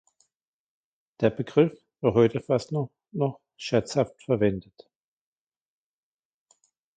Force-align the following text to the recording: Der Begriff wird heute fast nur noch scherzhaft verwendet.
Der 1.19 1.29
Begriff 1.29 1.79
wird 1.99 2.15
heute 2.15 2.41
fast 2.41 2.71
nur 2.71 2.89
noch 3.11 3.39
scherzhaft 3.55 4.23
verwendet. 4.23 4.89